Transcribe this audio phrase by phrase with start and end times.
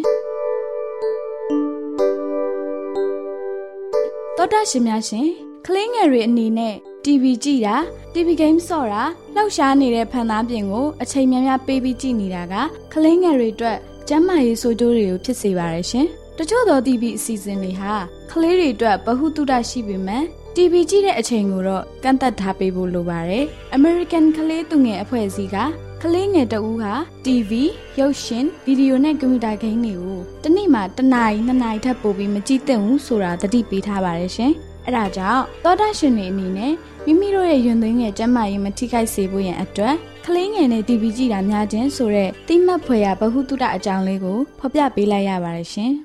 [4.37, 5.27] တောတာရှင်များရှင်
[5.67, 7.77] ကလေးငယ်တွေအနေနဲ့ TV ကြည့်တာ
[8.15, 9.03] TV game ဆော့တာ
[9.35, 12.55] လှောက်ရှားနေတဲ့ဖန်သားပြင်ကိုအချိန်များများပေးပြီးကြည့်နေတာက
[12.93, 13.79] ကလေးငယ်တွေအတွက်
[14.09, 16.09] ကျန်းမာရေးဆိုးကျိုးတွေကိုဖြစ်စေပါတယ်ရှင်။
[16.39, 17.93] တချို့သော TV အစီအစဉ်တွေဟာ
[18.31, 20.25] ကလေးတွေအတွက်ဗဟုသုတရှိပေမဲ့
[20.57, 23.45] TV ကြည့်တဲ့အချိန်ကိုတော့ကန့်သက်ထားပေးဖို့လိုပါတယ်။
[23.79, 25.57] American ကလေးသူငယ်အဖွဲ့အစည်းက
[26.03, 27.53] ကလေးငယ်တဦးဟာ TV
[28.01, 34.53] ရုပ်ရှင်ဗီဒီယိုနဲ့ကွန်ပျူတာဂိမ်းတွေကိုတနေ့မှတစ်နာရီနှစ်နာရီထပ်ပို့ပြီးမကြည့်သင့်ဘူးဆိုတာသတိပေးထားပါတယ်ရှင်။
[34.87, 36.73] အဲဒါကြောင့်သောတာရှင်တွေအနေနဲ့
[37.05, 39.95] မိမိတို့ရဲ့ရင်သွေးငယ်ကျန်းမာရေးမထိခိုက်စေဖို့ရန်အတွက်
[40.29, 45.93] ကလေးငယ်နဲ့ TV ကြည့်တာများခြင်းဆိုတဲ့တိမတ်ဖွယ်ရာဗဟုသုတအကြောင်းလေးကိုဖော်ပြပေးလိုက်ရပါတယ်ရှင်။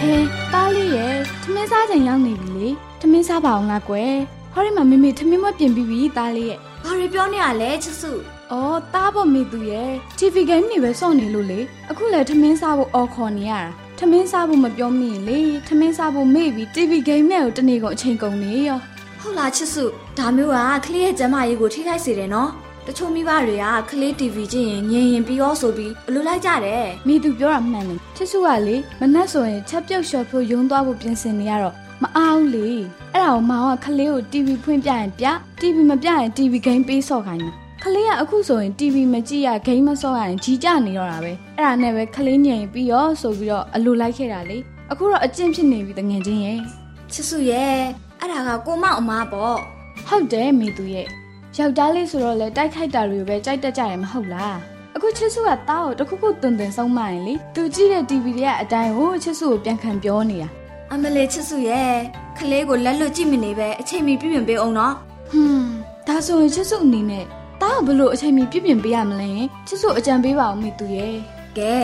[0.00, 0.14] အဲ
[0.52, 2.68] တားလေးရဲ့ထမင်းစားချိန်ရောက်နေပြီလေ။
[3.00, 4.12] ထမင်းစားပါအောင်ငါကွယ်။
[4.52, 8.12] ဟောဒီမှာမိမိထမင်းမပြင်ပြီးပြီတားလေးရဲ့။ဘာတွေပြောနေရလဲချစ်စု။
[8.52, 13.62] အော်တားဖို့မိသူရဲ့ TV game တွေပဲစော့နေလို့လေ။အခုလည်းထမင်းစားဖို့အော်ခေါ်နေရတာ။
[13.98, 18.78] ထမင်းစားဖို့မပြောမိရင်လေထမင်းစားဖို့မေ့ပြီး TV game နဲ့ကိုတနေ့ကုန်အချိန်ကုန်နေရော
[19.20, 19.84] ဟုတ်လားချစ်စု
[20.18, 22.50] ဒါမျိုးကကလေးရဲ့ကျန်းမာရေးကိုထိခိုက်စေတယ်နော်
[22.86, 32.68] တချို့မိဘတွေကကလေး TV ကြည့်ရင်ငြင်ရင်ပြီးရောဆိုပြီးအလိုလိုက်ကြတယ်မိသူပြောတာမှန်တယ်ချစ်စုကလေမနှက်ဆိုရင်ချက်ပြုတ်လျှော်ဖို့ယုံသွားဖို့ပြင်ဆင်နေရတော့မအားဘူးလေ
[33.14, 35.26] အဲ့ဒါကိုမောင်ကကလေးကို TV ဖွင့်ပြရင်ပြ
[35.60, 37.50] TV မပြရင် TV game ပေးဆော့ခိုင်းတာ
[37.84, 44.58] ကလေးကအခုဆိုရင် TV မကြည့်ရဂိမ်းမဆော့ရရင်ကြီးကြနေတော့တာပဲအဲ့ဒါနဲ့ပဲကလေးညင်ပြီးရောဆိုပြီးတော့အလိုလိုက်ခဲ့တာလေ
[44.90, 46.58] အခုတော့အကျင့်ဖြစ်နေပြီတငယ်ချင်းရဲ့
[47.12, 49.56] ချစ်စုရဲ့ အဲ့ဒါကကိုမောင်အမားပေါ့
[50.06, 51.08] ဟုတ်တယ်မိသူရဲ့
[51.56, 54.56] ယောက်ျားလေးဆိုတော့လေတိုက်ခိုက်တာတွေပဲကြိုက်တတ်ကြတယ်မဟုတ်လား
[54.96, 60.48] အခုချစ်စုကတားကိုတခုခုတွင်တွင်ဆုံးမရင်လေသူကြည့်တဲ့ TV တွေကအတိုင်းဟိုချစ်စုကိုပြန်ခံပြောနေတာ
[60.92, 61.92] အမလေးချစ်စုရဲ့
[62.38, 64.94] ကလေးကိုလက်လွတ်ကြည့်မနေပဲအချိန်မီပြည့်ပြင်ပေးအောင်နော်
[65.30, 65.70] ဟွန်း
[66.06, 67.24] ဒါဆိုရင်ချစ်စုအနေနဲ့
[67.62, 69.30] တားကဘလို့အချိန်မီပြည့်ပြင်ပေးရမလဲ
[69.66, 71.14] ချစ်စုအကြံပေးပါအောင်မိသူရဲ့
[71.58, 71.74] ကဲ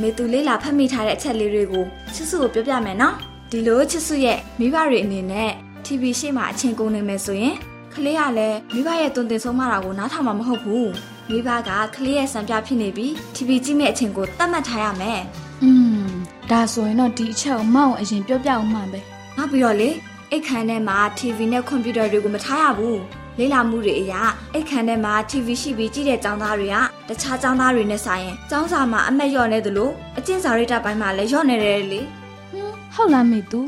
[0.00, 1.84] မေသူလေးလာဖတ်မိထားတဲ့အချက်လေးတွေကို
[2.14, 3.14] ချစ်စုကိုပြောပြမယ်နော်
[3.50, 5.52] ဒီလိုချစ်စုရဲ့မိဘတွေအနေနဲ့
[5.85, 7.55] TV ရှေ့မှာအချိန်ကုန်နေမယ်ဆိုရင်
[7.93, 10.91] ကလေးကလည်းမိဘရဲ့တုံတင်ဆုံးမတာကိုနားထောင်မှာမဟုတ်ဘူး
[11.29, 15.21] မိဘကကလေးရဲ့စံပြဖြစ်နေပြီး TV ကြည့်မဲ့အချိန်ကိုတတ်မှတ်ထားရမယ်
[15.63, 15.69] อื
[16.03, 16.07] ม
[16.51, 18.99] ဒါဆိုရင်တော့ဒီအချက်ကိုမောင်အရင်ပြောပြအောင်မှပဲ
[19.37, 19.89] နောက်ပြီးတော့လေ
[20.31, 23.01] အိတ်ခမ်းထဲမှာ TV နဲ့ကွန်ပျူတာတွေကိုမထားရဘူး
[23.37, 24.13] လေ့လာမှုတွေအရ
[24.53, 26.75] အိတ်ခမ်းထဲမှာ TV ရှိပြီးကြည့်တဲ့ចောင်းသားတွေက
[27.09, 32.01] တခြားចောင်းသားတွေနဲ့ဆိုင်ရင်ចောင်းစာမှာအမက်လျော့နေသလိုအကျင့်စာရိတ္တပိုင်းမှာလည်းလျော့နေတယ်လေ
[32.51, 33.61] ဟွန်းဟုတ်လားမိသူ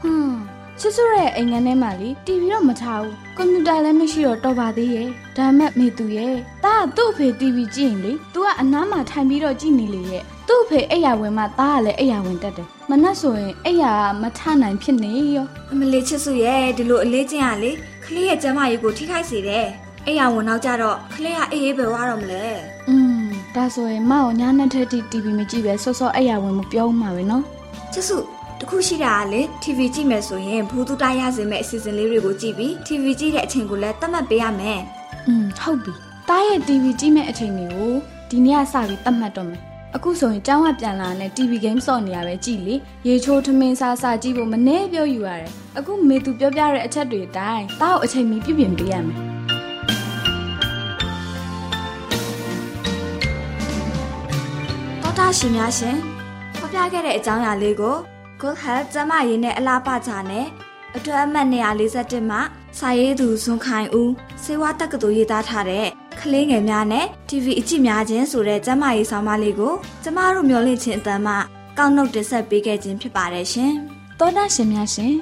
[0.00, 0.41] ဟွန်း
[0.80, 17.70] ချစ်စုရဲ့အိမ်ငန်းထဲမှာလေ TV တော့မထားဘူးကွန်ပျူတာလည်းမရှိတော့တော်ပါသေးရဲ့ဒါမဲ့မိသူရဲ့တားကသူ့အဖေ TV ကြည့်ရင်လေ तू ကအနားမှာထိုင်ပြီးတော့ကြည့်နေလေရဲ့သူ့အဖေအိယာဝင်မှတားကလည်းအိယာဝင်တတ်တယ်မနှက်ဆိုရင်အိယာကမထနိုင်ဖြစ်နေရော အမလေးချစ်စုရဲ့ဒီလိုအလေးကျင့်ရလေ
[18.04, 19.66] ကလေးရဲ့ကျန်းမာရေးကိုထိခိုက်စေတယ်
[20.06, 22.44] အဲ့ရဝင်နောက်ကြတော့ကလေးကအေးအေးပဲဝါတော့မလဲ
[22.88, 27.44] อืมဒါဆိုရင်မောင်ညာနဲ့ထက်တီ TV မကြည့်ပဲစောစောအိယာဝင်မပြောမှာပဲနော်
[27.92, 28.18] ချစ်စု
[28.59, 34.81] တခုရှိတာကလေ TV ကြည့်မယ်ဆိုရင်ဘူးတူတာရစေမဲ့အစီအစဉ်လေးတွေကိုကြည့်ပြီး TV ကြည့်တဲ့အချိန်ကိုလည်းသတ်မှတ်ပေးရမယ်
[35.27, 35.93] อืมဟုတ်ပြီ
[36.29, 37.93] တားရဲ့ TV ကြည့်မဲ့အချိန်တွေကို
[38.29, 39.61] ဒီနေ့ကစပြီးသတ်မှတ်တော့မယ်
[39.95, 42.75] အခုဆိုရင်ကျောင်းကပြန်လာတဲ့ TV game စော့နေရပဲကြည်လေ
[43.07, 49.17] ရေချိုးထမင်းစားစားကြည့်ဖို့မနှဲပြောယူရတယ်အခုမေသူပြောပြတဲ့အချက်တွေအတိုင်းတားကိုအချိန်မီပြည့်ပြင်ပေးရမယ်
[55.03, 55.97] တော်တာရှင်များရှင်
[56.57, 57.97] ဖော်ပြခဲ့တဲ့အကြောင်းအရာလေးကို
[58.45, 60.45] Good Health ကျန်းမာရေးနဲ့အလားပါချာနဲ့
[60.97, 62.41] အတွက်အမှတ်141မှာ
[62.79, 64.11] စာရေးသူဇွန်ခိုင်ဦး
[64.43, 65.87] စေဝါတက္ကသိုလ်ရေးသားထားတဲ့
[66.19, 69.73] ကလေးငယ်များနဲ့ TV အကြည့်များခြင်းဆိုတဲ့ကျန်းမာရေးဆောင်မလေးကို
[70.03, 71.33] ကျမတို့မျှဝင့်ခြင်းအတမ်းမှ
[71.77, 73.73] ကောက်နှုတ်တင်ဆက်ပေးခဲ့ခြင်းဖြစ်ပါတယ်ရှင်
[74.19, 75.13] သောတာရှင်များရှင်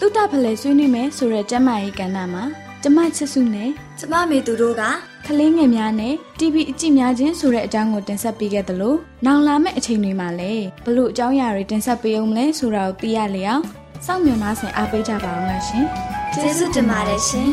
[0.00, 2.44] တုတ္တဖလဲဆွေးနွေးမယ်ဆိုတဲ့ကျမ်းမာရေးကဏ္ဍမှာ
[2.82, 4.82] ကျမချစ်စုနဲ့ကျမမေသူတို့က
[5.26, 8.94] ကလေးငယ်များနဲ့ TV အကြည့်များခြင်းဆိုတဲ့အကြောင်းကိုတင်ဆက်ပေးခဲ့သလို
[9.26, 13.62] နောင်လာမယ့်အချိန်တွေမှာလည်းဘလို့အကြောင်းအရာတွေတင်ဆက်ပေးအောင်လဲဆိုတာကိုသိရလေအောင်
[14.06, 15.84] စောင့်မျှော်နှားဆင်အားပေးကြပါအောင်လားရှင်
[16.32, 17.50] ကျေးဇူးတင်ပါတယ်ရှင်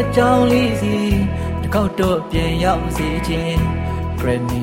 [0.00, 0.96] တ်တော့စကြောင်းလေးစီ
[1.60, 3.62] တစ်ခေါက်တော့ပြန်ရောက်စီခြင်း
[4.18, 4.62] ဂရနီ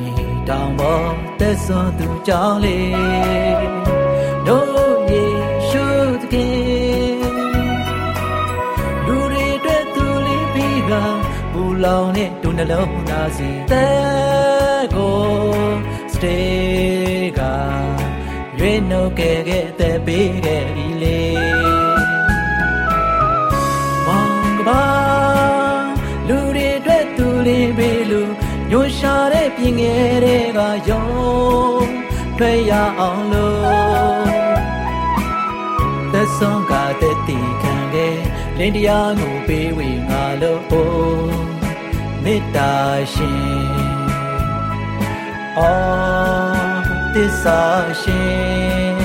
[0.50, 1.10] တောင်ပေါ်
[1.40, 3.68] သက်စွန်သူကြောင်းလေး
[4.48, 5.24] တို့ယေ
[5.70, 5.86] ရှု
[6.22, 7.20] သခင်
[9.06, 10.92] လူတွေအတွက်သူလေးပြီးက
[11.52, 15.24] ပူလောင်တဲ့ဒုနှလုံးသားစီတဲ့ကို
[16.14, 17.42] စတေးက
[18.60, 21.20] ရွေးနှုတ်ခဲ့ခဲ့တဲ့ပေးခဲ့ပြီလေ
[24.68, 25.25] မော
[27.46, 28.22] လေးပဲလူ
[28.70, 30.60] ညှို့ရှာတဲ့ပြင်ငယ်တွေက
[30.90, 31.06] ယုံ
[32.40, 34.36] တွေ့ရအောင်လို့
[36.12, 38.18] သက်ဆုံးကတဲ့တီခံခဲ့
[38.58, 40.66] လင်းတရားကိုပေးဝေငါလို့
[42.24, 42.74] မေတ္တာ
[43.14, 43.86] ရှင်
[45.60, 46.80] အော်
[47.14, 47.62] သစ္စာ
[48.02, 48.96] ရှင်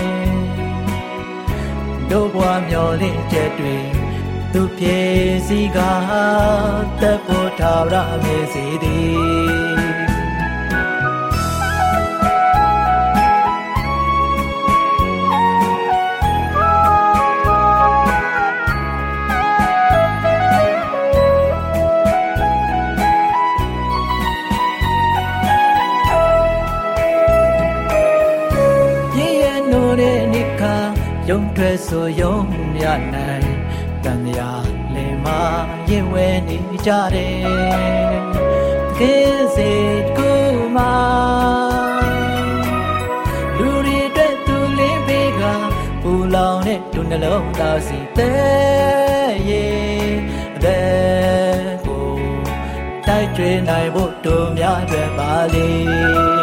[2.11, 4.00] တို့ဘွားမျောလင့်ချက်တွေ
[4.55, 5.01] သူပြေ
[5.47, 5.79] စီက
[7.01, 9.81] တပ်ဖို့ထာဝရမေစီသည်
[29.13, 30.77] ပြည့်ရဲ့နိုးတဲ့နိခါ
[31.29, 32.37] ယုံထွက်ဆိုယုံ
[32.83, 33.20] ရနိုင်တန်ရာလေမ
[35.91, 37.41] ရင်ဝဲနေကြတယ်
[38.99, 39.73] တကယ်စေ
[40.17, 40.31] ကူ
[40.77, 40.79] မ
[43.59, 45.43] လူတွေအတွက်သူလေးပေးက
[46.03, 50.13] ပူလောင်တဲ့ဒုနှလုံးသားစီတဲ့ရဲ့
[50.57, 52.09] အတဲ့ကို
[53.07, 56.40] တိုက်ကျွေးနိုင်ဖို့တို့များတွေပါလေ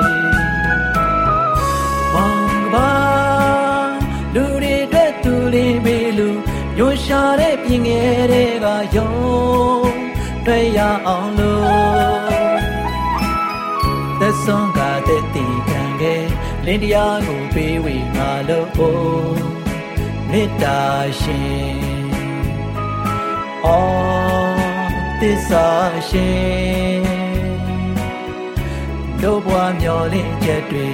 [7.07, 9.11] ရှာတဲ့ပြင်ငယ်တွေကယုံ
[10.45, 12.47] တွေ့ရအောင်လို့
[14.19, 16.25] သက်ဆုံးကတဲ့တီခံခဲ့
[16.65, 18.67] လင်းတရားကိုပေးဝေငါလို့
[20.31, 20.79] မေတ္တာ
[21.21, 21.77] ရှင်
[23.65, 24.57] အော်
[25.19, 25.67] သစ္စာ
[26.09, 27.01] ရှင်
[29.21, 30.87] တို့ဘွားမျောလင့်ချက်တွေ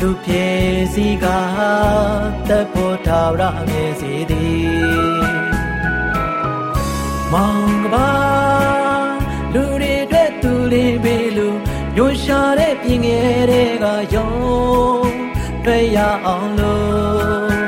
[0.00, 0.46] သူပြေ
[0.94, 1.26] စီက
[2.48, 4.41] တပ်ဖို့ထာဝရမြည်စီသည်
[7.32, 8.10] မောင်ကပါ
[9.54, 11.48] လူတွေအတွက်သူလေးပေလူ
[11.96, 14.30] ညွှန်ရှာတဲ့ပြင်ငယ်တွေကယုံ
[15.64, 17.62] တွေ့ရအောင်လို့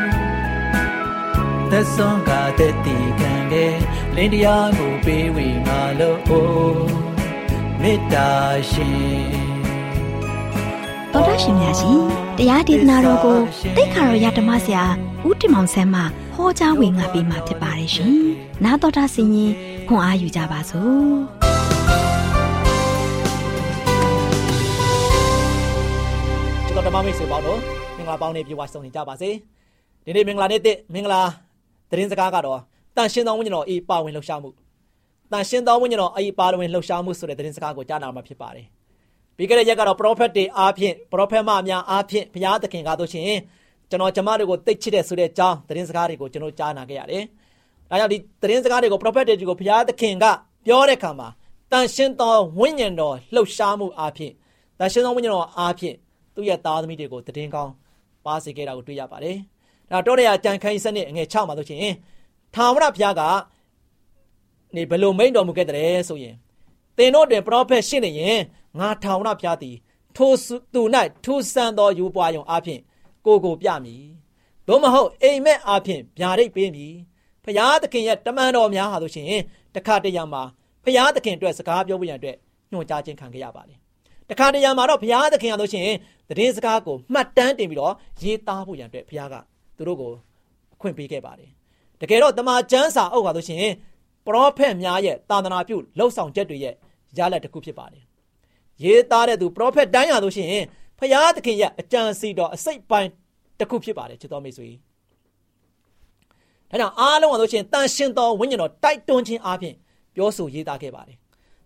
[1.71, 3.77] သက်ဆုံးကတဲ့တီခံခဲ့
[4.17, 6.19] လင်းတရားကိုပေးဝေငါလို့
[7.81, 8.31] မေတ္တာ
[8.71, 9.45] ရှင်
[11.13, 11.99] တော်တာရှင်များရှင်
[12.39, 13.39] တရားဒေသနာတော်ကို
[13.77, 14.85] တိတ်ခါတော်ရဓမ္မဆရာ
[15.29, 16.03] ဦးတင်မောင်ဆန်းမှ
[16.35, 18.15] ဟောကြားဝင်ငါပေးมาဖြစ်ပါတယ်ရှင်။
[18.65, 19.53] နားတော်တာဆင်ရင်
[19.89, 21.15] ခွန်အားယူကြပါစို့။
[26.67, 27.61] ကျွန်တော်ဓမ္မမိတ်ဆွေပေါင်းတို့
[27.97, 29.31] မင်္ဂလာပေါင်းနဲ့ပြေဝဆုံနေကြပါစေ။
[30.05, 31.23] ဒီနေ့မင်္ဂလာနေ့တစ်မင်္ဂလာ
[31.91, 32.61] သတင်းစကားကတော့
[32.97, 34.51] တန်ရှင်းသောဝိညာဉ်တော်အေးပါဝင်လှုပ်ရှားမှု
[35.33, 38.67] တန်ရှင်းသောဝိညာဉ်တော်အေးပါဝင်လှုပ်ရှားမှုဆိုတဲ့သတင်းစကားကိုကြားနာမှာဖြစ်ပါတယ်။
[39.37, 43.39] ပြီးခဲ့တဲ့ရက်ကတော့ prophet တွေအားဖြင့် prophet မအများအားဖြင့်ဘုရားသခင်ကားတို့ရှင်
[43.95, 47.23] ကျွန်တော်ကျမတို့ကိုသိချစ်တဲ့ဆိုတဲ့အကြောင်းသတင်းစကားတွေကိုကျွန်တော်ကြားနာခဲ့ရတယ်။
[47.91, 50.25] ဒါကြောင့်ဒီသတင်းစကားတွေကို prophet တွေကိုဘုရားသခင်က
[50.67, 51.29] ပြောတဲ့အခါမှာ
[51.73, 54.33] တန်ရှင်းသောဝိညာဉ်တော်လှုပ်ရှားမှုအားဖြင့်
[54.79, 55.97] တန်ရှင်းသောဝိညာဉ်တော်အားဖြင့်
[56.35, 57.73] သူ့ရဲ့သားသမီးတွေကိုတည်င်းကောင်း
[58.27, 59.37] ပါစေခဲ့တာကိုတွေ့ရပါတယ်။
[59.91, 61.95] ဒါတော့ရကြံခိုင်းစနစ်အငယ်6မှာဆိုရှင်
[62.55, 63.23] ထာဝရဘုရားက
[64.75, 66.35] နေဘယ်လိုမိန့်တော်မူခဲ့တဲ့ဆိုရင်
[66.97, 68.41] သင်တို့တွင် prophet ရှိနေရင်
[68.79, 69.77] ငါထောင်ရဖျားသည်
[70.17, 70.31] ထို
[70.75, 70.83] သူ၌
[71.25, 72.81] ထိုဆန်သောယူပွားယုံအဖြစ်
[73.27, 74.05] ကိုကိုပြမည်
[74.69, 76.95] သို့မဟုတ်အိမ်မက်အဖြစ်ဗျာဒိတ်ပေးမည်
[77.45, 79.41] ဖျားသခင်ရဲ့တမန်တော်များဟာဆိုရှင်
[79.75, 80.43] တခါတရံမှာ
[80.85, 82.37] ဖျားသခင်အတွက်စကားပြောဖို့ရန်အတွက်
[82.73, 83.79] ညွှန်ကြားခြင်းခံခဲ့ရပါတယ်
[84.31, 85.97] တခါတရံမှာတော့ဘုရားသခင်ရလို့ရှိရင်
[86.29, 89.35] တည်င်းစကားကိုမှတ်တမ်းတင်ပြီးတော့ရေးသားဖို့ရန်အတွက်ဘုရားက
[89.77, 90.13] သူတို့ကို
[90.75, 91.51] အခွင့်ပေးခဲ့ပါတယ်
[92.01, 93.75] တကယ်တော့တမန်ကျမ်းစာအုပ်ပါလို့ရှိရင်
[94.27, 96.75] ပရောဖက်များရဲ့တာသနာပြုလှုပ်ဆောင်ချက်တွေရဲ့
[97.19, 98.05] ရလဒ်တစ်ခုဖြစ်ပါတယ်
[98.83, 100.65] ရေးသားတဲ့သူပရောဖက်တိုင်းရလို့ရှိရင်
[100.99, 103.11] ဖျားသခင်ရဲ့အကြံစီတော်အစိတ်ပိုင်း
[103.59, 104.69] တစ်ခုဖြစ်ပါတယ်ချစ်တော်မိတ်ဆွေ
[106.71, 109.75] ဒါကြောင့်အားလုံးကဆိုရှင်တန်ရှင်တော်ဝိညာဉ်တော်တိုက်တွန်းခြင်းအပြင်
[110.15, 111.17] ပြောဆိုရေးသားခဲ့ပါတယ်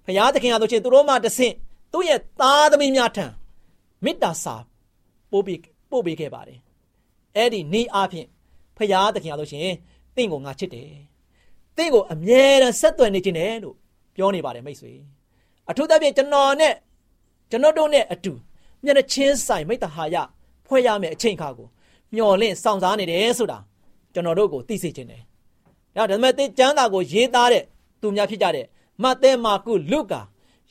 [0.04, 1.54] ဖျားသခင်ကဆိုရှင်သူတို့မှတဆင့်
[1.92, 3.26] သူ့ရဲ့သားသမီးများထံ
[4.04, 4.54] မေတ္တာစာ
[5.30, 6.58] ပို့ပြီးပို့ပေးခဲ့ပါတယ်
[7.36, 8.26] အဲ့ဒီနေ့အပြင်
[8.76, 9.68] ဖျားသခင်ကဆိုရှင်
[10.16, 10.90] တင့်ကိုငါချစ်တယ်
[11.76, 13.76] တင့်ကိုအမြဲတမ်းဆက်သွယ်နေခြင်းတယ်လို့
[14.14, 14.92] ပြောနေပါတယ်မိတ်ဆွေ
[15.70, 16.74] အထူးသဖြင့်ကျွန်တော်နဲ့
[17.50, 18.32] ကျွန်တော်တို့နဲ့အတူ
[18.84, 20.16] မျက်နှာချင်းဆိုင်မိတ္တဟာယ
[20.66, 21.68] ဖွဲ့ရမယ့်အချိန်ခါကို
[22.14, 23.58] မျော်လင့်စောင့်စားနေတယ်ဆိုတာ
[24.14, 25.22] ကျွန်တော်တို့ကိုသိစေချင်တယ်။
[25.96, 27.64] ဒါဒါပေမဲ့တေကျမ်းစာကိုရေးသားတဲ့
[28.00, 28.66] သူများဖြစ်ကြတဲ့
[29.02, 30.20] မဿဲမာကုလုကာ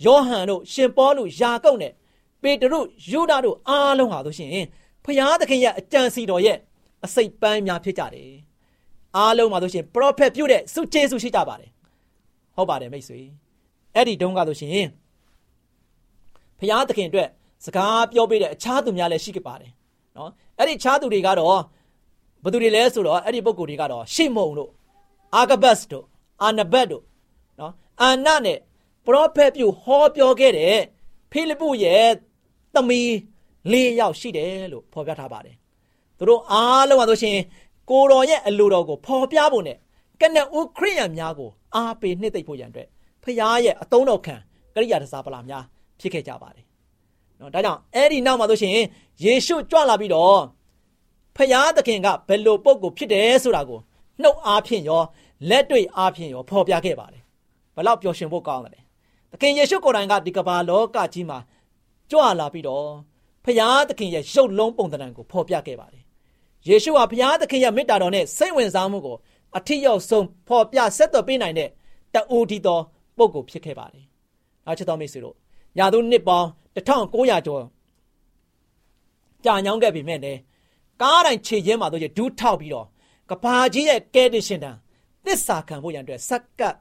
[0.06, 1.94] ယောဟန်တို့ရှင်ပေါလုယာကုပ်နဲ့
[2.42, 2.80] ပေတရု
[3.12, 4.50] ယူဒာတို့အားလုံးဟာဆိုရှင်
[5.04, 6.58] ဖျားသခင်ရဲ့အကြံစီတော်ရဲ့
[7.06, 8.32] အစိတ်ပန်းများဖြစ်ကြတယ်။
[9.18, 11.70] အားလုံးမှာဆိုရှင်ပရောဖက်ပြုတဲ့စုကျေးစုရှိကြပါတယ်။
[12.56, 13.20] ဟုတ်ပါတယ်မိတ်ဆွေ။
[13.96, 14.88] အဲ့ဒီတုန်းကဆိုရှင်
[16.60, 17.30] ဖျားသခင်အတွက်
[17.66, 19.72] စကားပြောပေးတဲ့အခြားသူများလည်းရှိခဲ့ပါတယ်
[20.18, 21.62] နော်အဲ့ဒီအခြားသူတွေကတော့
[22.44, 24.72] ဘယ်သူတွေလဲဆိုတော့အဲ့ဒီပုဂ္ဂိုလ်တွေကတော့ရှေမုံတို့
[25.36, 26.06] အာဂဘတ်တို့
[26.42, 27.04] အာနဘတ်တို့
[27.60, 28.60] နော်အာနနဲ့
[29.06, 30.78] ပရောဖက်ပြုဟောပြောခဲ့တဲ့
[31.32, 32.08] ဖိလိပ္ပုရဲ့
[32.74, 33.10] သမီး
[33.72, 35.56] ၄ယောက်ရှိတယ်လို့ဖော်ပြထားပါတယ်
[36.18, 37.38] သူတို့အားလုံးကဆိုရှင်
[37.90, 39.78] ကိုတော်ရဲ့အလိုတော်ကိုဖော်ပြဖို့နဲ့
[40.22, 42.88] ကနဦးခရိယံများကိုအားပေးနှစ်သိမ့်ဖို့ရန်အတွက်
[43.24, 44.36] ဖခင်ရဲ့အတုံးတော်ခံ
[44.76, 45.64] ကရိယာတစားပလာများ
[46.00, 46.66] ဖြစ်ခဲ့ကြပါတယ်။
[47.40, 48.74] နော်ဒါကြောင့်အဲ့ဒီနောက်မှာဆိုရှင်
[49.24, 50.42] ယေရှုကြွလာပြီးတော့
[51.36, 53.80] ဖျားသခင်ကဘယ်လိုပုံကိုဖြစ်တယ်ဆိုတာကို
[54.22, 55.04] နှုတ်အားဖြင့်ရော
[55.50, 57.24] လက်တွေ့အားဖြင့်ရောဖော်ပြခဲ့ပါတယ်။
[57.76, 58.84] ဘလောက်ပျော်ရွှင်ဖို့ကောင်းတယ်။
[59.32, 61.40] သခင်ယေရှုကိုယ်တိုင်ကဒီကမ္ဘာလောကကြီးမှာ
[62.12, 62.88] ကြွလာပြီးတော့
[63.46, 66.04] ဖျားသခင်ရဲ့ရုပ်လုံးပုံသဏ္ဍာန်ကိုဖော်ပြခဲ့ပါတယ်။
[66.68, 69.18] ယေရှုဟာဖျားသခင်ရဲ့မေတ္တာတော်နဲ့စိတ်ဝင်စားမှုကို
[69.58, 71.70] အထီးရောက်ဆုံးဖော်ပြဆက်သွယ်ပေးနိုင်တဲ့
[72.14, 72.84] တူတီတော်
[73.18, 74.06] ပုဂ္ဂိုလ်ဖြစ်ခဲ့ပါတယ်။
[74.66, 75.36] နောက်ချက်တော်မိတ်ဆွေတို့
[75.80, 76.48] ရာသူနှစ်ပေါင်း
[76.78, 77.64] 1900ကျော်
[79.46, 80.40] ကြာညောင်းခဲ့ပြီမဲ့လည်း
[81.02, 82.88] ကားတိုင်းခြေချင်းမှာတို့ဒူးထောက်ပြီးတော့
[83.30, 84.76] ကဘာကြီးရဲ့ကဲတင်ရှင်တန်
[85.26, 86.76] သစ္စာခံဖို့ရန်အတွက်စက္ကပ်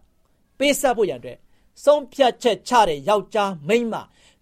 [0.58, 1.38] ပေးဆက်ဖို့ရန်အတွက်
[1.84, 3.94] ဆုံးဖြတ်ချက်ချတဲ့ယောက်ျားမိန်းမ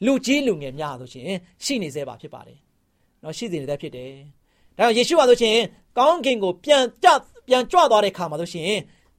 [0.04, 1.24] လူကြီးလူငယ်များဆိုရှင်
[1.64, 2.58] ရှိနေသေးပါဖြစ်ပါတယ်။
[3.22, 4.10] နော်ရှိနေသေးဖြစ်တယ်။
[4.78, 5.56] ဒါကြောင့်ယေရှုဟာဆိုရှင်
[5.98, 7.08] ကောင်းကင်ကိုပြန်ကြ
[7.48, 8.70] ပြန်ကြွသွားတဲ့ခါမှာဆိုရှင်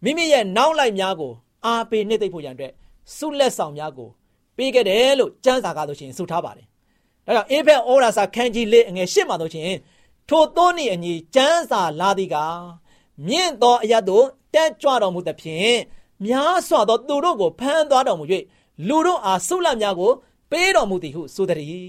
[0.03, 1.31] မိမိရဲ့နောက်လိုက်များကို
[1.65, 2.73] အားပေးနှိမ့်သိမ့်ဖို့ရန်အတွက်
[3.15, 4.09] ဆုလက်ဆောင်များကို
[4.57, 6.65] ပေးခဲ့တယ်လို့ကျမ်းစာကဆိုရှင်ဆိုထားပါတယ်။
[7.25, 9.71] ဒါကြောင့်အေဖက်ဩရာစာခန်းကြီးလေးအငယ်ရှစ်မှာဆိုရှင်
[10.29, 12.35] ထိုသောနှင့်အညီကျမ်းစာလာသည်က
[13.27, 15.75] မြင့်သောအရတ်တို့တက်ကြွတော်မူသဖြင့်
[16.25, 18.25] များစွာသောသူတို့ကိုဖမ်းသွားတော်မူ၍
[18.87, 20.11] လူတို့အားဆုလတ်များကို
[20.51, 21.87] ပေးတော်မူသည်ဟုဆိုသည်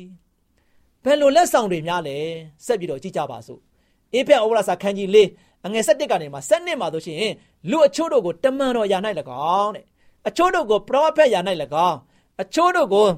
[1.04, 2.16] ။ဘယ်လိုလက်ဆောင်တွေများလဲ
[2.64, 3.60] ဆက်ပြီးတော့ကြည့်ကြပါစို့။
[4.14, 5.28] အေဖက်ဩရာစာခန်းကြီးလေး
[5.66, 7.32] အငယ်7ကနေမှ7မှာဆိုရှင်
[7.70, 8.98] လူအချို့တို့ကိုတမန်တော်ရာ၌၎
[9.60, 9.84] င်းတဲ့
[10.28, 11.40] အချို့တို့ကိုပရောဖက်ရာ၌၎
[11.88, 11.96] င်း
[12.42, 13.08] အချို့တို့ကို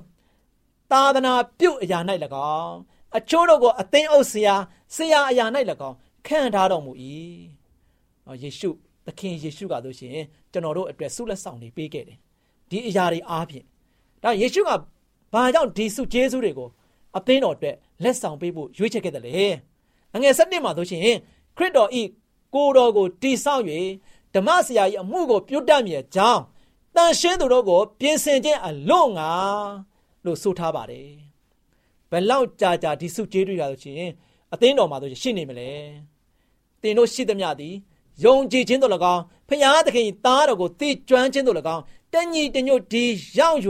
[0.90, 1.98] သာသနာပြုတ်အရာ၌၎
[2.58, 2.76] င်း
[3.18, 4.54] အချို့တို့ကိုအသင်းအုပ်ဆရာ
[4.94, 5.44] ဆရာအရာ၌၎
[5.88, 5.96] င်း
[6.26, 6.92] ခံထားတော်မူ၏
[8.42, 8.70] ယေရှု
[9.06, 10.16] သခင်ယေရှုကဆိုရှင်
[10.52, 12.18] ကျွန်တော်တို့အတွက်ဆုလက်ဆောင်တွေပေးခဲ့တယ်
[12.70, 13.64] ဒီအရာတွေအားဖြင့်
[14.22, 14.70] ဒါယေရှုက
[15.32, 16.68] ဘာကြောင့်ဒီဆုကျေးဇူးတွေကို
[17.16, 19.32] အသင်းတော်အတွက်လက်ဆောင်ပေးဖို့ရွေးချယ်ခဲ့တယ်လေ
[20.14, 21.02] အငယ်7မှာဆိုရှင်
[21.56, 22.02] ခရစ်တော်ဤ
[22.54, 23.62] ကိုတော်ကိုတိဆောက်၍
[24.34, 26.42] ဓမ္မဆရာကြီးအမှုကိုပြုတ်တတ်မြေကြောင်း
[26.98, 29.30] တန်ရှင်းသူတို့ကို ပြင်ဆင်ခြင်းအလို့ငါ
[30.24, 31.10] လို့ဆိုထားပါတယ်
[32.10, 34.10] ဘယ်လောက်ကြာကြာဒီစုကျေးတွေ့ရလို့ရှိရင်
[34.52, 35.70] အသင်းတော်မှာဆိုရှင်းနေမလဲ
[36.82, 37.74] တင်တို့ရှိသမျှသည်
[38.24, 43.04] ယုံကြည်ခြင်းတို့၎င်းဖျားသခင်သားတော်ကိုသိကျွမ်းခြင်းတို့၎င်းတညီတညွတ်ဒီ
[43.38, 43.58] ရောက်၍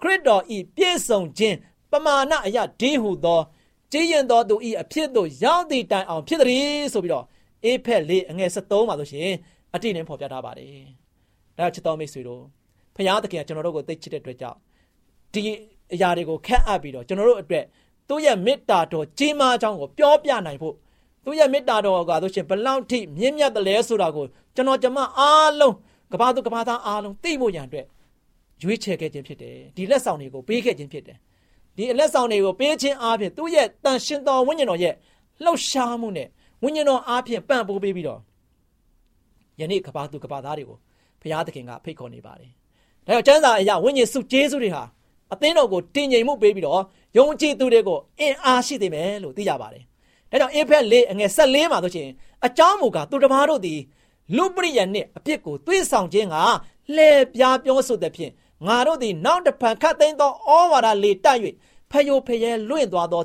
[0.00, 1.56] ခရစ်တော်ဤပြည့်စုံခြင်း
[1.90, 3.40] ပမာဏအရာဒီဟုသော
[3.92, 7.24] ကြည်ရင်တော်သူဤအဖြစ်သို့ရောက်သည့်တိုင်အောင်ဖြစ်သည်ဆိုပြီးတော့
[7.64, 9.30] အေဖက်လေးအငယ်73မှာဆိုရှင်
[9.74, 10.86] အတိနဲ့ဖော်ပြထားပါတယ်။
[11.58, 12.42] ဒါချစ်တော်မိတ်ဆွေတို့
[12.94, 14.58] ဖခင်သခင်ကကျွန်တော်တို့ကိုသိချစ်တဲ့အတွက်ကြောင့်
[15.32, 15.42] ဒီ
[15.94, 17.64] အရာတွေကိုခက်အပ်ပြီးတော့ကျွန်တော်တို့အတွက်
[18.08, 20.74] သူ့ရဲ့မေတ္တာတော်ကြီးမားကြောင်းကိုပြောပြနိုင်ဖို့
[21.24, 25.74] သူ့ရဲ့မေတ္တာတော်ကဆိုရှင်ဘလောက်ထိမြင့်မြတ်တယ်လဲဆိုတာကိုကျွန်တော်ကျမအားလုံး
[26.12, 27.86] ကဘာသူကဘာသားအားလုံးသိဖို့ရန်အတွက်
[28.62, 31.18] ရွေးချယ်ခဲ့ခြင်းဖြစ်တယ်ဒီလက်ဆောင်တွေကိုပေးခဲ့ခြင်းဖြစ်တယ်
[31.76, 34.94] ဒီအလက်ဆောင်တွေကိုပေးခြင်းအားဖြင့်သူ့ရဲ့တန်ရှင်တော်ဝိညာဉ်တော်ရဲ့
[35.44, 36.28] လှုပ်ရှားမှုနဲ့
[36.62, 38.20] ဝိညာဉ်တော်အားဖြင့်ပံ့ပိုးပေးပြီးတော့
[39.60, 40.85] ယနေ့ကဘာသူကဘာသားတွေကိုဘု
[41.32, 42.50] ရားသခင်ကဖိတ်ခေါ်နေပါတယ်။
[43.06, 44.82] ဒါကြောင့်ကျမ်းစာအရာဝိညာဉ်စုကျေးဇူးတွေဟာ
[45.32, 46.82] အသင်းတော်ကိုတင်ငိမ်မှုပေးပြီးတော့
[47.16, 49.82] ယုံကြည်သူတွေကိုအင်အားရှိသေးမယ်လို့သိကြပါတယ်။
[50.30, 52.08] ဒါကြောင့်အေဖက်၄အငယ်၁၄မှာဆိုရှင်
[52.46, 53.80] အကြောင်းမူကားသူတစ်ပါးတို့သည်
[54.36, 56.36] လူပရိယနှင့်အပြစ်ကိုသွေးဆောင်ခြင်းက
[56.96, 58.32] လှည့်ပြားပြောဆိုတဲ့ဖြင့်
[58.66, 61.40] ငါတို့သည်နောက်တစ်ဖန်ခတ်သိမ်းသောဩဝါဒလေတိုက်၍
[61.90, 63.22] ဖယိုဖယဲလွင့်သွားသော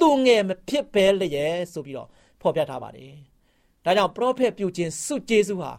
[0.00, 2.08] သူငယ်မဖြစ်ဘဲလျက်ဆိုပြီးတော့
[2.40, 3.12] ဖော်ပြထားပါတယ်။
[3.84, 5.70] ဒါကြောင့်ပရောဖက်ပြုခြင်းစုကျေးဇူးဟာ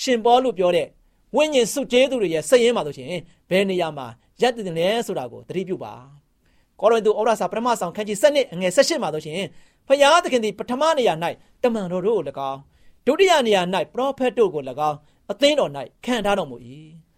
[0.00, 0.86] ရှင်ဘောလို့ပြောတဲ့
[1.34, 3.08] ဝိညာဉ်စုကျေးသူတွေရဲ့စည်ရင်းမှာဆိုရှင်
[3.50, 4.06] ဘယ်နေရာမှာ
[4.40, 5.92] ရပ်တည်တယ်လဲဆိုတာကိုသတိပြုပါ။
[6.80, 9.40] ကောရိန္သုဩရစာပထမဆောင်ခန်းကြီး7နှစ်အငယ်18မှာဆိုရှင်
[9.86, 11.14] ဖျားသခင်သည်ပထမနေရာ၌
[11.62, 12.60] တမန်တော်တို့ကို၎င်း
[13.06, 13.62] ဒုတိယနေရာ၌
[13.94, 14.96] ပရောဖက်တို့ကို၎င်း
[15.30, 15.70] အသင်းတော်၌
[16.04, 16.56] ခံထားတော်မူ၏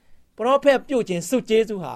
[0.36, 1.94] ။ပရောဖက်ပြုခြင်းစုကျေးဇူးဟာ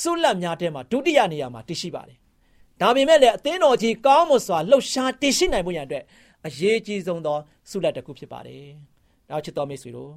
[0.00, 2.18] ဆုလက်များထဲမှာဒုတိယနေရာမှာတရှိပါတယ်။
[2.80, 6.04] ဒါပေမဲ့လည်းအသင်းတော်ကြီးကောင်းမွန်စွာလှုပ်ရှားတည်ရှိနိုင်ဖို့ရန်အတွက်
[6.46, 7.38] အရေးကြီးဆုံးသော
[7.70, 8.68] ဆုလက်တစ်ခုဖြစ်ပါတယ်။
[9.30, 10.12] နောက်ချစ်တော်မိတ်ဆွေတို့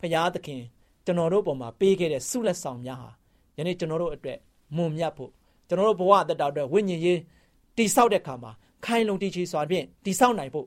[0.00, 0.62] ဖရာသခင်
[1.06, 3.10] ကျွန်တော်တို့ပုံမှာပေးခဲ့တဲ့ဆုလက်ဆောင်များဟာ
[3.56, 4.38] ယနေ့ကျွန်တော်တို့အတွက်
[4.76, 5.30] မွန်မြတ်ဖို့
[5.68, 7.18] ကျွန်တော်တို့ဘဝအသက်တာအတွက်ဝိညာဉ်ရေး
[7.76, 8.50] တိဆောက်တဲ့ခါမှာ
[8.84, 10.66] ခိုင်လုံတည်ချစွာဖြင့်တိဆောက်နိုင်ဖို့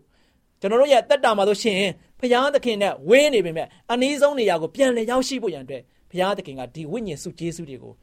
[0.60, 1.80] ကျွန်တော်တို့ရဲ့တက်တာမှာဆိုရှင်
[2.20, 7.94] ဖရာသခင်နဲ့ဝင်းနေပေမဲ့အနည်းဆုံးနေရာကိုပြန်လည်ရောက်ရှိဖို့ရန်အတွက်ဖရာသခင်ကဒီဝိညာဉ်စုကျေးဇူးတွေကို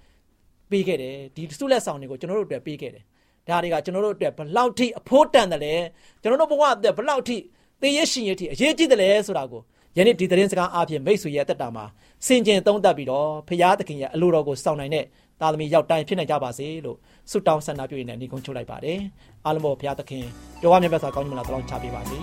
[0.71, 3.05] ပေးခဲ့တယ်ဒီဆုလက်ဆောင်တွေကိုကျွန်တော်တို့အတွက်ပေးခဲ့တယ်
[3.49, 5.75] ဒါတွေကကျွန်တော်တို့အတွက်ဘလောက်ထိအဖို့တန်တယ်လဲ
[6.23, 7.37] ကျွန်တော်တို့ဘဝအတွက်ဘလောက်ထိ
[7.83, 9.63] သေရရှင်ရထိအရေးကြီးတယ်လဲဆိုတာကို
[9.97, 11.85] ယနေ့ဒီသတင်းစကားအားဖြင့်မိတ်ဆွေရဲ့အသက်တာမှာ
[12.27, 15.05] စင်ကြင်သုံးသပ်ပြီးတော့ဖရာသခင်ရဲ့အလိုတော်ကိုစောင့်နိုင်တဲ့
[15.41, 16.99] သားသမီးရောက်တိုင်းဖြစ်နိုင်ကြပါစေလို့
[17.31, 18.99] ဆုတောင်းဆန္ဒပြုရင်းနဲ့ညီကုန်းချုပ်လိုက်ပါတယ်
[19.45, 20.25] အားလုံးပေါ်ဖရာသခင်
[20.61, 22.19] ကြောဝါမြတ်စွာကောင်းကြီးမလားတောင်းချပေးပါစေ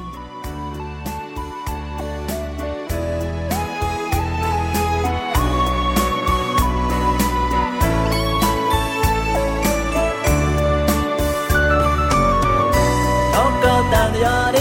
[14.56, 14.59] တ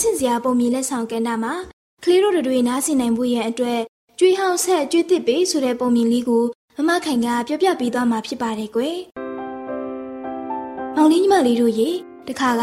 [0.00, 1.54] ဆင်စရာပုံမြင်လက်ဆောင်ကဏ္ဍမှာ
[2.04, 3.80] ကလေးတို့တွေနားဆင်နိုင်ဖို့ရန်အတွက်
[4.18, 6.44] ကျွေးဟောင်းဆက်ကျွေးတစ်ပေဆိုတဲ့ပုံမြင်လေးကို
[6.76, 8.96] မမခိုင်ကပြောပြပေးသွားမှာဖြစ်ပါတယ်ကွယ်။
[10.96, 11.88] မောင်လေးညီမလေးတို့ရေ
[12.28, 12.62] တခါက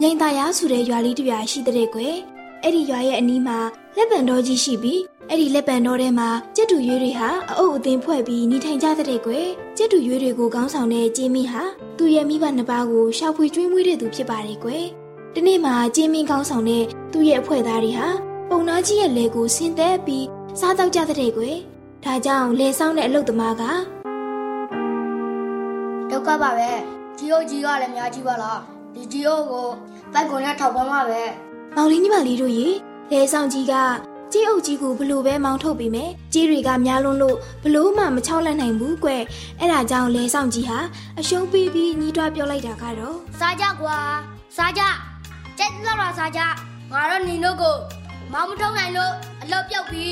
[0.00, 2.14] မြိန်သားရဆိုတဲ့ရွာလေးတစ်ရွာရှိတဲ့ကွယ်။
[2.62, 3.58] အဲ့ဒီရွာရဲ့အနီးမှာ
[3.96, 11.62] လက်ပံတော်ကြီးရှိပြီးအဲ့ဒီလက်ပံတော်ထဲမှာကျက်တူရွေးတွေဟာအအုပ်အသင်ဖွဲ့ပြီးနေထိုင်ကြတဲ့ကွယ်။ကျက်တူရွေးတွေကိုခေါင်းဆောင်တဲ့ကျင်းမီဟာ
[11.98, 14.86] သူ့ရဲ့မိဘနှစ်ပါးကိုရှာဖွေကျွေးမွေးတဲ့သူဖြစ်ပါတယ်ကွယ်။
[15.36, 18.08] ဒီနေ့မှာကျင်းမင်းကောင်းဆောင်တဲ့သူ့ရဲ့အဖွဲ့သားတွေဟာ
[18.50, 20.26] ပုံနာကြီးရဲ့လေကိုဆင်းသက်ပြီး
[20.60, 21.56] စားတော့ကြတဲ့ကွယ်။
[22.04, 23.62] ဒါကြောင့်လေဆောင်တဲ့အလုတ်သမားက
[26.10, 26.70] ဒုက္ခပါပဲ
[27.18, 28.60] ဂျီယိုဂျီကလည်းများကြီးပါလား
[28.94, 29.68] ဒီဂျီယိုကို
[30.14, 31.22] ဘက်ကွန်နဲ့ထောက်ပံ့မှာပဲ
[31.76, 32.66] မောင်လေးညီမလေးတို့ရေ
[33.10, 33.74] လေဆောင်ကြီးက
[34.32, 39.10] ကြေးအုပ်ကြီးကိုဘလို့ပဲမောင်းထုတ်ပြီးမယ်ကြေးတွေကများလွန်းလို့ဘလို့မှမချောက်လက်နိုင်ဘူးကွ
[39.60, 40.78] အဲ့ဒါကြောင့်လေဆောင်ကြီးဟာ
[41.20, 43.98] အရှုံးပေးပြီးညီးတွားပြောလိုက်တာကတော့စားကြကွာ
[44.56, 44.82] စားကြ
[45.58, 46.40] ကျက်တော့တော့စားကြ
[46.92, 47.76] ငါတို့ညီတို့ကို
[48.32, 49.12] မောင်းမထုံးနိုင်လို့
[49.42, 50.06] အလုပ်ပြုတ်ပြီ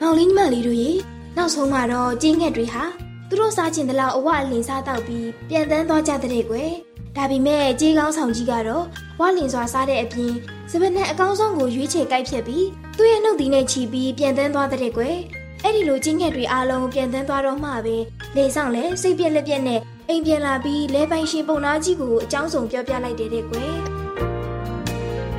[0.00, 0.90] မောင်လေးညီမလေးတို့ရေ
[1.36, 2.84] နောက်ဆုံးမှာတော့ကျင်းငှက်တွေဟာ
[3.28, 6.70] သူတို့စားချင်တဲ့လောက်အဝအလင်စားတော့ပြီးပြန်တန်းသွားကြတဲ့ကွယ်
[7.16, 8.84] ဒါပေမဲ့ကြေးကောင်းဆောင်ကြီးကတော့
[9.20, 10.32] ဝလင်စွာစားတဲ့အပြင်
[10.70, 15.16] စပနဲ့အကောင်းဆုံးကိုရွေးချယ်ကိုက်ဖြတ်ပြီးသူ့ရဲ့နှုတ်သီးနဲ့ချီပြီးပြန်တန်းသွားတဲ့ကွယ်
[15.62, 17.96] အဲ့ဒီလိုကျင်းငှက်တွေအားလုံးပြန်တန်းသွားတော့မှပဲ
[18.36, 23.95] လေဆောင်လဲစိတ်ပြက်လက်ပြက်နဲ့အိမ်ပြန်လာပြီးလဲပိုင်ရှင်ပုံနာကြီးကိုအကြောင်းစုံပြောပြလိုက်တယ်တဲ့ကွယ်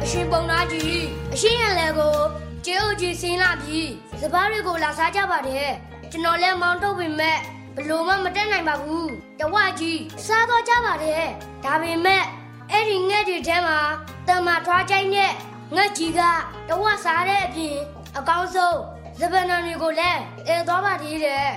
[0.09, 2.17] အရှင်ပုံနာကြီးအရှင်ရန်လည်းကို
[2.65, 3.79] ကျေအိုကြီးဆင်းလာပြီ
[4.21, 5.71] စပားတွေကိုလာစားကြပါတယ်
[6.11, 7.37] ကျွန်တော်လည်းမောင်းထုတ်ပေမဲ့
[7.75, 11.25] ဘလို့မှမတက်နိုင်ပါဘူးတဝကြီးစားတော့ကြပါတယ်
[11.63, 12.23] ဒါပေမဲ့
[12.71, 13.79] အဲ့ဒီငှက်တွေထဲမှာ
[14.27, 15.31] တမထွားချိုင်းနဲ့
[15.75, 16.21] ငှက်ကြီးက
[16.69, 17.77] တဝစားတဲ့အပြင်
[18.17, 18.79] အကောင်းဆုံး
[19.19, 21.47] စပနန်တွေကိုလည်းအဲသွားပါသေးတယ်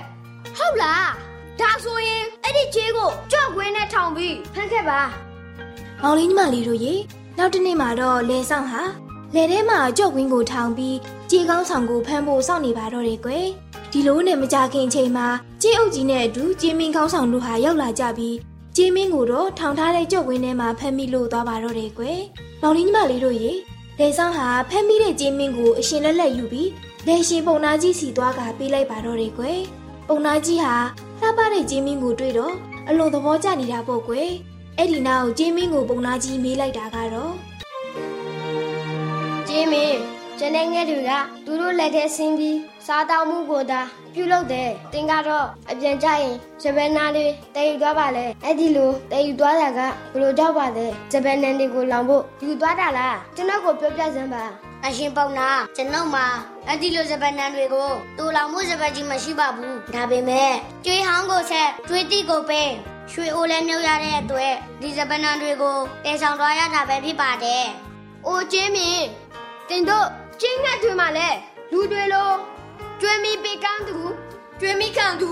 [0.57, 1.07] ဟုတ်လား
[1.59, 5.01] ဒါဆိုရင်အဲ့ဒီချေးကိုကြော့ခွင်းနဲ့ထောင်ပြီးဖမ်းခဲ့ပါ
[6.01, 6.95] မောင်လေးညီမလေးတို့ရေ
[7.43, 8.81] နောက်တစ်နေ့မှာတော့လေဆောင်ဟာ
[9.35, 10.97] လေထဲမှာကြော့ဝင်းကိုထောင်ပြီး
[11.31, 13.47] ကြေကောင်းဆောင်ကိုဖမ်းဖို့စောင့်နေပါတော့တယ်ကွယ်
[13.91, 15.27] ဒီလိုနဲ့မကြခင်အချိန်မှာ
[15.61, 18.35] ကြေအုပ်ကြီးနဲ့အတူကြေမင်းကောင်းဆောင်တို့ဟာရောက်လာကြပြီး
[18.77, 22.19] ကြေမင်းကိုတော့ထောင်ထားတဲ့ကြော့ဝင်းထဲမှာဖမ်းမိလို့သွားပါတော့တယ်ကွယ်
[22.61, 23.51] မောင်လေးညီမလေးတို့ရေ
[23.99, 26.69] လေဆောင်ဟာဖမ်းမိတဲ့ကြေမင်းကိုအရှင်လက်လက်ယူပြီး
[27.07, 29.59] လေရှင်ပုံနာကြီးစီသွားကပေးလိုက်ပါတော့တယ်ကွယ်
[30.07, 30.75] ပုံနာကြီးဟာ
[31.19, 32.53] လှပတဲ့ကြေမင်းကိုတွေ့တော့
[32.87, 34.29] အလွန်သဘောကျနေတာပေါ့ကွယ်
[34.77, 37.33] အဲ့ဒီနောက်ဂျင်းမင်းကိုပုံနာကြီးမေးလိုက်တာကတော့
[39.47, 39.97] ကျင်းမင်း
[40.39, 41.11] ကျန်တဲ့ငယ်တွေက
[41.45, 43.81] သူတို့လက်ထဲဆင်းပြီးစားတောက်မှုကိုသာ
[44.13, 49.79] ပြုလုပ်တယ်တင်ကတော့အပြန်ကြရင်ဂျပန်နာတွေတည်ယူသွားပါလေအဲ့ဒီလိုတည်ယူသွားတာက
[50.13, 54.43] ဘလို့ကြောက်ပါလဲဂျပန်နန်တွေကိုလောင်ဖို့ယူသွားတာလားကျွန်တော်ကိုပြောပြစမ်းပါ
[54.85, 56.25] အရှင်ပေါနာကျွန်တော်မှာ
[56.67, 60.51] အဲ့ဒီလိုဂျပန်နန်တွေကိုတူလောင်မှုဂျပန်ကြီးမရှိပါဘူးဒါပေမဲ့
[60.85, 62.63] ကျွေးဟောင်းကိုဆက်ကျွေးတိကိုပဲ
[63.13, 67.65] ရွှေအိုးလဲမြုပ်ရတဲ့အတွက်ဒီဂျပန်နန်တွေကိုတဲဆောင်သွားရတာပဲဖြစ်ပါတယ်။
[68.27, 69.05] အိုကျင်းမင်း
[69.69, 70.07] တင်တို့
[70.41, 71.29] ကျင်းငတ်တွေမှာလဲ
[71.71, 72.31] လူတွေလို
[73.01, 73.97] ကျွေးမိပေးကန်းသူ
[74.59, 75.29] ကျွေးမိခံသူ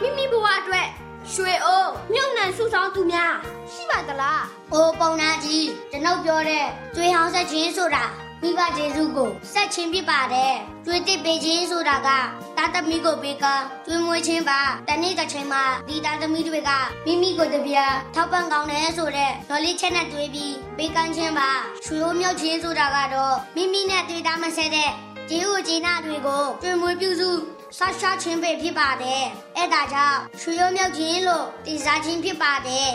[0.00, 0.88] မိမိဘဝအတွက်
[1.32, 3.34] ရွှေအိုးမြုပ်နှံစုဆောင်သူများ
[3.72, 4.40] ရှိပါသလား။
[4.72, 8.04] အိုပုံနာကြီးကျွန်ုပ်ပြောတဲ့ကျွေးဟောင်းဆက်ခြင်းဆိုတာ
[8.42, 10.56] မိဘကျေးဇူးကိုဆက်ချင်းဖြစ်ပါတယ်။
[10.88, 12.08] ကျွေးတစ်ပေးခြင်းဆိုတာက
[12.56, 13.44] တာသမီကိုပေးက
[13.86, 16.70] ကျွေးမွေးခြင်းပါတနေ့တစ်ချိန်မှာဒီတာသမီတွေက
[17.06, 21.50] မိမိကိုတပြားထောက်ပံ့ကောင်းတယ်ဆိုတဲ့ဒေါ်လေးချက်နဲ့တွေးပြီးပေးကမ်းခြင်းပါ
[21.84, 24.90] ရွှေအိုးမြုပ်ခြင်းဆိုတာကတော့မိမိနဲ့တွေ့တာမဆက်တဲ့
[25.28, 27.30] ကျေးဇူးကျေးနာတွေကိုကျွေးမွေးပြုစု
[27.78, 29.22] ဆောက်ရှောက်ခြင်းပဲဖြစ်ပါတယ်။
[29.56, 32.90] အဲ့ဒါကြောင့်ရွှေရိုးမြုပ်ခြင်းလို့တည်စားခြင်းဖြစ်ပါတယ်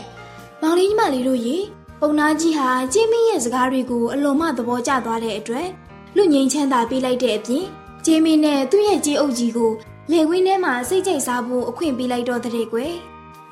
[0.61, 1.57] မောင်လေးညီမလေးတို့ရေ
[2.01, 5.67] ပုံနာကြီးဟာဂျင်းမင်းရဲ့စကားတွေကိုအလွန်မှသဘောကျသွားတဲ့အတွက်
[6.15, 7.65] လူငိမ့်ချမ်းသာပေးလိုက်တဲ့အပြင်
[8.05, 9.71] ဂျင်းမင်းနဲ့သူ့ရဲ့ကြေးအုပ်ကြီးကို
[10.11, 12.93] လေဝင်းထဲမှာစိတ်ကြိတ်စားဖို့အခွင့်ပေးလိုက်တော့တဲ့ကွယ်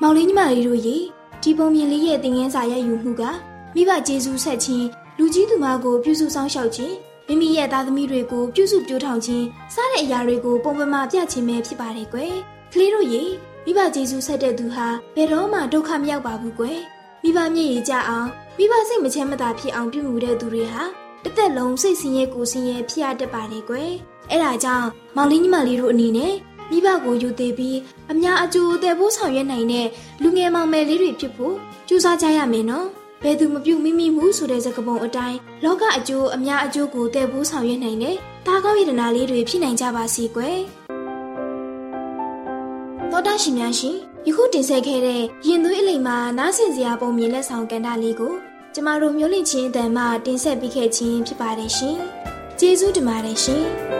[0.00, 0.96] မောင်လေးညီမလေးတို့ရေ
[1.42, 3.22] ဒီပုံမြင်လေးရဲ့သင်ငင်းစာရဲ့ယူမှုက
[3.74, 4.86] မိဘကျေးဇူးဆက်ခြင်း
[5.18, 6.94] လူကြီးသူမကိုပြုစုဆောင်ရှောက်ခြင်း
[7.26, 12.34] မိမိရဲ့သားသမီးတွေကိုပြုစုပြောထောင်ခြင်းစတဲ့အရာတွေကိုပုံပမာပြခြင်းပဲဖြစ်ပါတယ်ကွယ်
[12.72, 13.22] ကလေးတို့ရေ
[13.64, 14.86] မိဘကျေးဇူးဆက်တဲ့သူဟာ
[15.16, 16.78] ဘယ်တော့မှဒုက္ခမရောက်ပါဘူးကွယ်
[17.22, 20.82] မိဘမျက်ရည်ကျအောင်မိဘစိတ်မချမ်းမသာဖြစ်အောင်ပြုမှုတဲ့သူတွေဟာ
[21.24, 23.90] တစ်သက်လုံးစိတ်ဆင်းရဲကိုယ်ဆင်းရဲဖြစ်ရတတ်ပါတယ်ကွယ်
[24.30, 26.34] အဲ့ဒါကြောင့်မောင်လေးညီမလေးတို့အနေနဲ့
[26.70, 27.78] မိဘကိုယူသေးပြီး
[28.12, 29.86] အများအကျိုးအသက်ဖို့ဆောင်ရွက်နိုင်တဲ့
[30.22, 31.54] လူငယ်မောင်မယ်လေးတွေဖြစ်ဖို့
[31.88, 32.86] ကြိုးစားကြရမယ်နော်
[33.22, 38.16] ဘယ်သူမပြုမိမိမှုဆိုတဲ့စကားပုံအတိုင်းလောကအကျိုးအများအကျိုးကိုတည်ဖို့ဆောင်ရွက်နိုင်တဲ့
[38.46, 40.58] တားကောင်းရတနာလေးတွေဖြစ်နိုင်ကြပါစေကွယ်
[43.10, 48.34] သောတာရှင်များရှင်ယခုတင်ဆက်ခဲ့တဲ့ရင်သွေးအလိမ်မှာနားဆင်စရာပုံမြင်လက်ဆောင်ကန်တာလေးကို
[48.74, 51.98] ကျမတို့မျိုးလင့်ချင်းအတန်မှတင်ဆက်ပေးခဲ့ခြင်းဖြစ်ပါတယ်ရှင်
[52.58, 53.99] ကျေးဇူးတင်ပါတယ်ရှင်